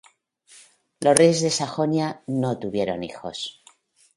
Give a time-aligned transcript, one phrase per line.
[0.99, 3.61] Los reyes de Sajonia no tuvieron hijos.